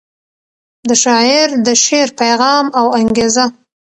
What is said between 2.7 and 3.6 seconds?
او انګیزه